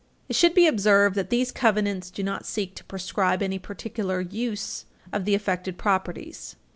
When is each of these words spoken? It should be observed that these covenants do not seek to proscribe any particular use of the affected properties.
It 0.27 0.35
should 0.35 0.55
be 0.55 0.65
observed 0.65 1.13
that 1.15 1.29
these 1.29 1.51
covenants 1.51 2.09
do 2.09 2.23
not 2.23 2.47
seek 2.47 2.73
to 2.73 2.83
proscribe 2.83 3.43
any 3.43 3.59
particular 3.59 4.19
use 4.19 4.85
of 5.13 5.25
the 5.25 5.35
affected 5.35 5.77
properties. 5.77 6.55